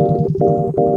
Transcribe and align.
Thank 0.00 0.78
you. 0.78 0.89